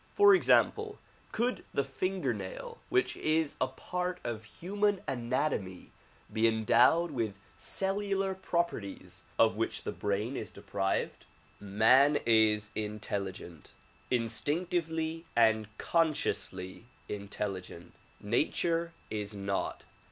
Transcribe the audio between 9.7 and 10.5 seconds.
the brain is